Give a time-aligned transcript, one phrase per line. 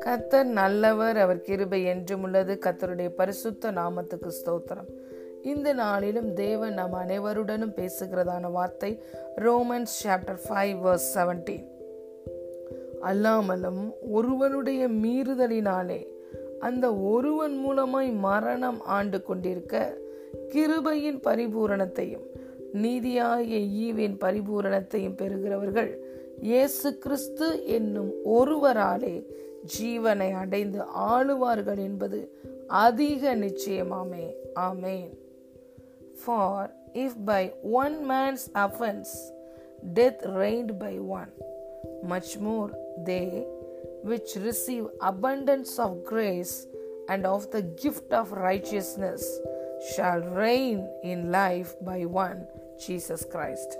[0.00, 2.58] கத்தர் நல்லவர் அவர் கிருபை என்றும் உள்ளது.
[2.60, 4.88] கத்தருடைய பரிசுத்த நாமத்துக்கு ஸ்தோத்திரம்.
[5.42, 9.02] இந்த நாளிலும் தேவன் நம் அனைவருடனும் பேசுகிறதான வார்த்தை
[9.36, 11.66] Romans chapter five verse seventeen
[13.02, 16.06] அல்லாமலும் ஒருவனுடைய மீறுதலினாலே
[16.60, 19.96] அந்த ஒருவன் மூலமாய் மரணம் ஆண்டு கொண்டிருக்க
[20.48, 22.30] கிருபையின் பரிபூரணத்தையும்
[22.72, 25.96] நீதியாகிய ஈவின் பரிபூரணத்தையும் பெறுகிறவர்கள்
[26.40, 29.24] இயேசு கிறிஸ்து என்னும் ஒருவராலே
[29.78, 34.34] ஜீவனை அடைந்து ஆளுவார்கள் என்பது அதிக நிச்சயமாமே.
[34.54, 35.10] ஆமேன்.
[36.24, 39.12] For if by one man's offence
[39.94, 41.32] death reigned by one
[42.02, 43.46] much more they
[44.04, 46.68] which receive abundance of grace
[47.06, 49.20] and of the gift of righteousness
[49.96, 52.48] shall reign in life by one
[52.88, 53.74] Christ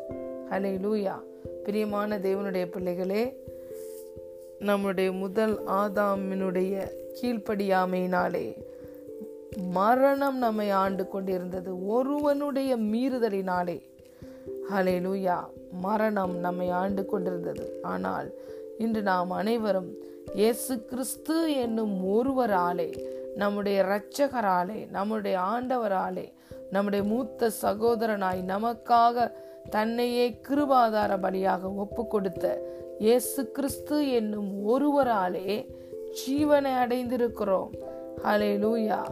[0.84, 1.20] hallelujah
[1.64, 3.44] பிரியமான தேவனுடைய பிள்ளைகளே
[4.58, 6.90] நம்முடைய முதல் ஆதாமினுடைய
[7.22, 8.56] கீழ்ப்படியாமையினாலே
[9.70, 13.82] மரணம் நம்மை ஆண்டு கொண்டிருந்தது ஒருவனுடைய மீறுதலினாலே.
[14.70, 15.38] ஹலே லூயா
[15.70, 17.78] மரணம் நம்மை ஆண்டு கொண்டிருந்தது.
[17.82, 18.32] ஆனால்
[18.78, 19.96] இன்று நாம் அனைவரும்
[20.34, 26.32] இயேசு கிறிஸ்து என்னும் ஒருவராலே நம்முடைய இரட்சகராலே நம்முடைய ஆண்டவராலே
[26.70, 29.32] நம்முடைய மூத்த சகோதரனாய் நமக்காக
[29.70, 32.62] தன்னையே கிருபாதார பலியாக ஒப்பு கொடுத்த
[32.98, 35.68] இயேசு கிறிஸ்து என்னும் ஒருவராலே
[36.12, 37.70] ஜீவனை அடைந்திருக்கிறோம்.
[38.24, 39.02] ஹலே லூயா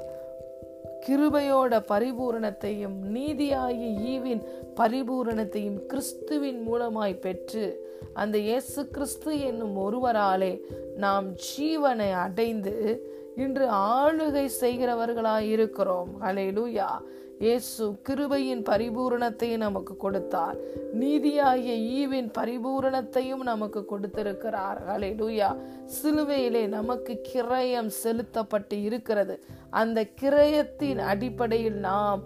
[1.07, 4.43] கிருபையோட பரிபூரணத்தையும் நீதியாகி ஈவின்
[4.77, 10.61] பரிபூரணத்தையும் கிறிஸ்துவின் மூலமாய் பெற்று அந்த இயேசு கிறிஸ்து என்னும் ஒருவராலே
[10.97, 13.05] நாம் ஜீவனை அடைந்து
[13.41, 16.11] இன்று ஆளுகை செய்கிறவர்களாய் இருக்கிறோம்.
[16.23, 16.91] அலையிலூயா
[17.39, 20.57] இயேசு கிருபையின் பரிபூரணத்தையும் நமக்கு கொடுத்தார்.
[20.93, 24.79] நீதியாகிய ஈவின் பரிபூரணத்தையும் நமக்கு கொடுத்திருக்கிறார்.
[24.89, 25.49] ஹலே லூயா
[25.95, 29.37] சிலுவையிலே நமக்கு கிரயம் செலுத்தப்பட்டு இருக்கிறது.
[29.71, 32.23] அந்த கிரயத்தின் அடிப்படையில் நாம்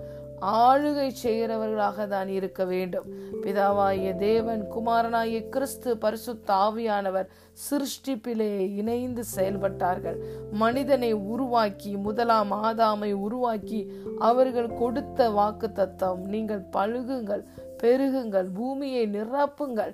[0.53, 3.07] ஆளுகை செய்கிறவர்களாக தான் இருக்க வேண்டும்.
[3.43, 7.31] பிதாவாகிய தேவன் குமாரனாகிய கிறிஸ்து பரிசுத்த ஆவியானவர்
[7.65, 10.19] சிருஷ்டிப்பிலே இணைந்து செயல்பட்டார்கள்.
[10.53, 17.45] மனிதனை உருவாக்கி முதலாம் ஆதாமை உருவாக்கி அவர்கள் கொடுத்த வாக்கு தத்தம் நீங்கள் பழுகுங்கள்
[17.83, 19.93] பெருகுங்கள் பூமியை நிரப்புங்கள்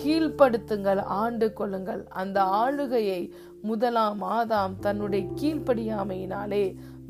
[0.00, 3.20] கீழ்ப்படுத்துங்கள் ஆண்டு கொள்ளுங்கள் அந்த ஆளுகையை
[3.62, 6.64] முதலாம் ஆதாம் தன்னுடைய கீழ்ப்படியாமையினாலே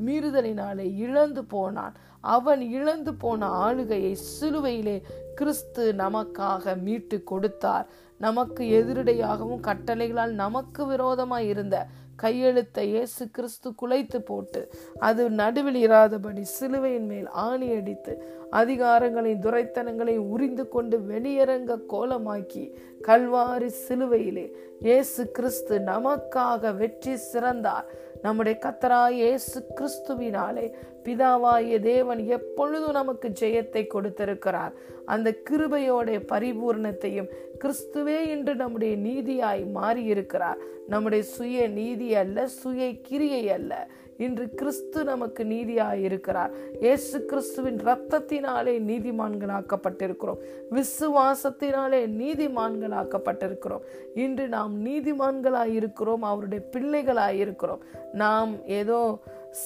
[0.05, 1.95] மீறுதலினாலே இழந்து போனான்.
[2.35, 4.97] அவன் இழந்து போன ஆளுகையை சிலுவையிலே
[5.35, 7.87] கிறிஸ்து நமக்காக மீட்டு கொடுத்தார்.
[8.21, 11.77] நமக்கு எதிரடையாகவும் கட்டளைகளால் நமக்கு விரோதமாய் இருந்த
[12.15, 14.61] கையெழுத்தை இயேசு கிறிஸ்து குலைத்து போட்டு
[14.99, 18.13] அது நடுவில் இராதபடி சிலுவையின் மேல் ஆணி அடித்து
[18.51, 22.63] அதிகாரங்களையும் துரைத்தனங்களையும் உறிந்து கொண்டு வெளியரங்க கோலமாக்கி
[23.07, 24.45] கல்வாரி சிலுவையிலே
[24.87, 27.85] இயேசு கிறிஸ்து நமக்காக வெற்றி சிறந்தார்.
[28.21, 30.65] நம்முடைய கத்தராய் இயேசு கிறிஸ்துவினாலே
[31.05, 34.73] பிதாவாய தேவன் எப்பொழுதும் நமக்கு ஜெயத்தை கொடுத்திருக்கிறார்.
[35.13, 37.29] அந்த கிருபையோடைய பரிபூர்ணத்தையும்
[37.63, 40.59] கிறிஸ்துவே இன்று நம்முடைய நீதியாய் மாறியிருக்கிறார்.
[40.87, 43.73] நம்முடைய சுய நீதி அல்ல சுய கிரியை அல்ல.
[44.23, 46.51] இன்று கிறிஸ்து நமக்கு நீதியாய் இருக்கிறார்.
[46.79, 50.39] இயேசு கிறிஸ்துவின் ரத்தத்தினாலே நீதிமான்களாக்கப்பட்டிருக்கிறோம்.
[50.71, 53.83] விசுவாசத்தினாலே நீதிமான்களாக்கப்பட்டிருக்கிறோம்.
[54.25, 57.83] இன்று நாம் நீதிமான்களாய் இருக்கிறோம் அவருடைய பிள்ளைகளாய் இருக்கிறோம்.
[58.23, 58.51] நாம்
[58.81, 58.99] ஏதோ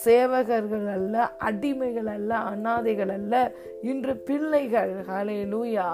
[0.06, 3.34] சேவகர்கள் அல்ல அடிமைகள் அல்ல அனாதைகள் அல்ல.
[3.92, 5.88] இன்று பிள்ளைகள் ஹலே லூயா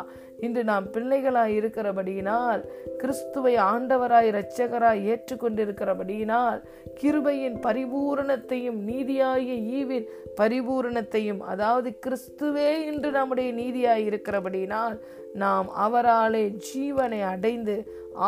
[0.44, 2.62] இன்று நாம் பிள்ளைகளாய் இருக்கிறபடியினால்
[2.98, 6.59] கிறிஸ்துவை ஆண்டவராய் இரட்சகராய் ஏற்றுக்கொண்டிருக்கிறபடியினால்
[7.02, 10.08] கிருபையின் பரிபூரணத்தையும் நீதியாகிய ஈவின்
[10.40, 14.96] பரிபூரணத்தையும் அதாவது கிறிஸ்துவே இன்று நம்முடைய நீதியாய் இருக்கிறபடியினால்
[15.34, 17.76] நாம் அவராலே ஜீவனை அடைந்து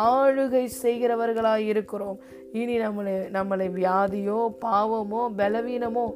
[0.06, 2.16] ஆளுகை செய்கிறவர்களாய் இருக்கிறோம்.
[2.52, 6.06] இனி நம்மளை நம்மளை வியாதியோ பாவமோ பலவீனமோ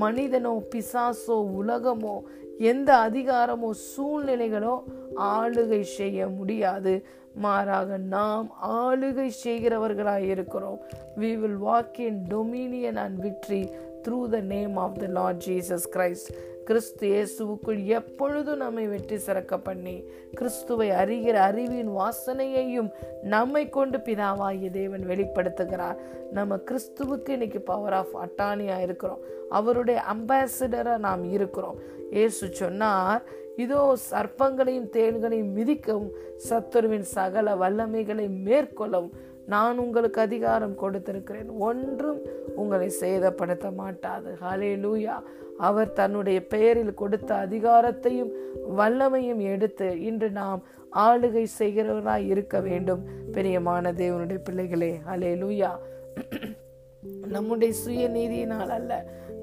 [0.00, 2.16] மனிதனோ பிசாசோ உலகமோ
[2.58, 4.82] எந்த அதிகாரமோ சூழ்நிலைகளோ
[5.16, 7.04] ஆளுகை செய்ய முடியாது.
[7.34, 10.78] மாறாக நாம் ஆளுகை செய்கிறவர்களாக இருக்கிறோம்.
[11.20, 13.72] We will walk in dominion and victory
[14.08, 16.30] through the name of the Lord Jesus Christ
[16.64, 20.04] கிறிஸ்து இயேசுவுக்குள் எப்பொழுதும் நம்மை வெற்றி சிறக்க பண்ணி
[20.34, 22.90] கிறிஸ்துவை அறிகிற அறிவின் வாசனையையும்
[23.22, 25.96] நம்மை கொண்டு பிதாவாகிய தேவன் வெளிப்படுத்துகிறார்.
[26.32, 29.18] நம்ம கிறிஸ்துவுக்கு இன்னைக்கு பவர் ஆஃப் அட்டானியாக இருக்கிறோம்.
[29.50, 31.78] அவருடைய அம்பாசிடராக நாம் இருக்கிறோம்.
[32.10, 33.22] இயேசு சொன்னார்
[33.56, 36.10] இதோ சர்ப்பங்களையும் தேள்களையும் மிதிக்கவும்
[36.48, 39.16] சத்துருவின் சகல வல்லமைகளை மேற்கொள்ளவும்
[39.46, 41.50] நான் உங்களுக்கு அதிகாரம் கொடுத்திருக்கிறேன்.
[41.58, 42.20] ஒன்றும்
[42.56, 44.30] உங்களை சேதப்படுத்த மாட்டாது.
[44.42, 45.16] ஹலே லூயா
[45.58, 48.32] அவர் தன்னுடைய பெயரில் கொடுத்த அதிகாரத்தையும்
[48.76, 50.60] வல்லமையும் எடுத்து இன்று நாம்
[51.06, 53.02] ஆளுகை செய்கிறவராய் இருக்க வேண்டும்.
[53.32, 55.72] பெரியமான தேவனுடைய பிள்ளைகளே ஹலே லூயா
[57.26, 58.92] நம்முடைய சுய நீதியினால் அல்ல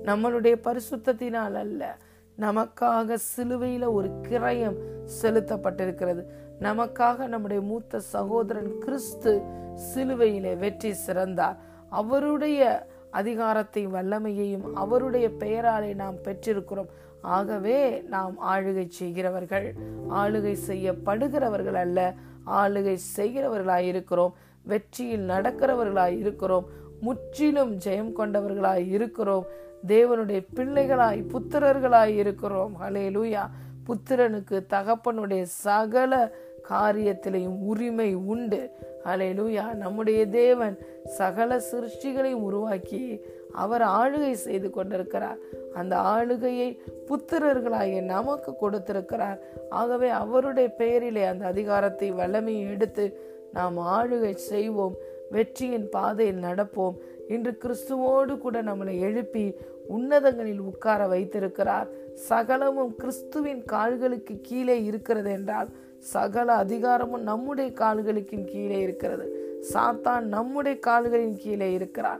[0.03, 1.97] நம்மளுடைய பரிசுத்தத்தினால் அல்ல
[2.39, 4.77] நமக்காக சிலுவையில ஒரு கிரயம்
[5.21, 6.23] செலுத்தப்பட்டிருக்கிறது.
[6.59, 9.41] நமக்காக நம்முடைய மூத்த சகோதரன் கிறிஸ்து
[9.87, 11.57] சிலுவையிலே வெற்றி சிறந்தார்.
[11.89, 16.91] அவருடைய அதிகாரத்தை வல்லமையையும் அவருடைய பெயராலே நாம் பெற்றிருக்கிறோம்.
[17.21, 19.75] ஆகவே நாம் ஆளுகை செய்கிறவர்கள்
[20.09, 22.13] ஆளுகை செய்யப்படுகிறவர்கள் அல்ல
[22.47, 24.35] ஆளுகை செய்கிறவர்களாய் இருக்கிறோம்.
[24.63, 26.65] வெற்றியில் நடக்கிறவர்களாய் இருக்கிறோம்.
[27.01, 29.45] முற்றிலும் ஜெயம் கொண்டவர்களாய் இருக்கிறோம்.
[29.87, 32.75] தேவனுடைய பிள்ளைகளாய் புத்திரர்களாய் இருக்கிறோம்.
[32.81, 33.41] ஹலே லூயா
[33.87, 36.31] புத்திரனுக்கு தகப்பனுடைய சகல
[36.69, 38.69] காரியத்திலையும் உரிமை உண்டு.
[39.05, 43.21] ஹலே லூயா நம்முடைய தேவன் சகல சிருஷ்டிகளையும் உருவாக்கி
[43.51, 45.37] அவர் ஆளுகை செய்து கொண்டிருக்கிறார்.
[45.73, 49.39] அந்த ஆளுகையை புத்திரர்களாகிய நமக்கு கொடுத்திருக்கிறார்.
[49.69, 53.19] ஆகவே அவருடைய பெயரிலே அந்த அதிகாரத்தை வல்லமையை எடுத்து
[53.53, 54.95] நாம் ஆளுகை செய்வோம்.
[55.31, 56.95] வெற்றியின் பாதையில் நடப்போம்.
[57.27, 59.55] இன்று கிறிஸ்துவோடு கூட நம்மளை எழுப்பி
[59.87, 61.87] உன்னதங்களில் உட்கார வைத்திருக்கிறார்.
[62.13, 65.67] சகலமும் கிறிஸ்துவின் கால்களுக்கு கீழே இருக்கிறது என்றால்
[65.99, 69.25] சகல அதிகாரமும் நம்முடைய கால்களுக்கு கீழே இருக்கிறது.
[69.73, 72.19] சாத்தான் நம்முடைய கால்களின் கீழே இருக்கிறான்.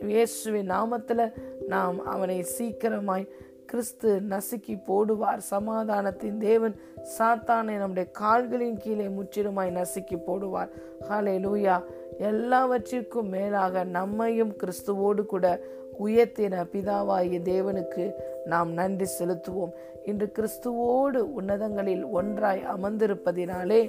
[0.00, 1.32] இயேசுவின் நாமத்தில்
[1.66, 3.28] நாம் அவனை சீக்கிரமாய்
[3.66, 5.40] கிறிஸ்து நசுக்கி போடுவார்.
[5.50, 6.74] சமாதானத்தின் தேவன்
[7.18, 10.68] சாத்தானை நம்முடைய கால்களின் கீழே முற்றிலுமாய் நசுக்கி போடுவார்.
[11.08, 11.82] ஹாலே லூயா
[12.22, 15.46] எல்லாவற்றிற்கும் மேலாக நம்மையும் கிறிஸ்துவோடு கூட
[16.04, 18.04] உயர்த்தின பிதாவாகிய தேவனுக்கு
[18.52, 19.72] நாம் நன்றி செலுத்துவோம்.
[20.04, 23.82] இன்று கிறிஸ்துவோடு உன்னதங்களில் ஒன்றாய் அமர்ந்திருப்பதினாலே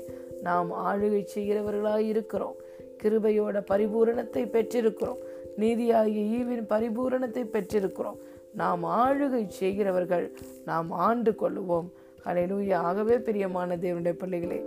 [0.48, 2.56] நாம் ஆளுகை செய்கிறவர்களாய் இருக்கிறோம்.
[3.04, 5.22] கிருபையோட பரிபூரணத்தை பெற்றிருக்கிறோம்.
[5.58, 8.20] நீதியாகிய ஈவின் பரிபூரணத்தை பெற்றிருக்கிறோம்.
[8.62, 10.26] நாம் ஆளுகை செய்கிறவர்கள்
[10.66, 11.88] நாம் ஆண்டு கொள்ளுவோம்.
[12.26, 14.60] அலையிலூயா ஆகவே பிரியமான தேவனுடைய பிள்ளைகளே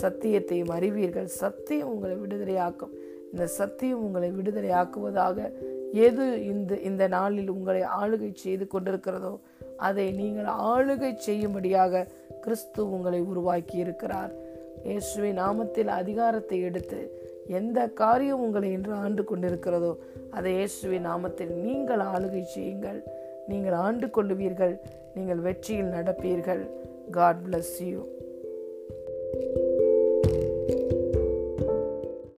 [0.00, 1.28] சத்தியத்தையும் அறிவீர்கள்.
[1.42, 2.94] சத்தியம் உங்களை விடுதலையாக்கும்.
[3.34, 5.38] இந்த சத்தியம் உங்களை விடுதலையாக்குவதாக
[6.06, 9.32] எது இந்த இந்த நாளில் உங்களை ஆளுகை செய்து கொண்டிருக்கிறதோ
[9.76, 12.04] அதை நீங்கள் ஆளுகை செய்யும்படியாக
[12.40, 14.32] கிறிஸ்து உங்களை உருவாக்கி இருக்கிறார்
[14.84, 17.00] இயேசுவை நாமத்தில் அதிகாரத்தை எடுத்து
[17.48, 19.92] எந்த காரியம் உங்களை இன்று ஆண்டு கொண்டிருக்கிறதோ
[20.30, 23.00] அதை இயேசுவை நாமத்தில் நீங்கள் ஆளுகை செய்யுங்கள்.
[23.48, 24.74] நீங்கள் ஆண்டு கொள்ளுவீர்கள்
[25.14, 26.62] நீங்கள் வெற்றியில் நடப்பீர்கள்.
[27.10, 28.00] God bless you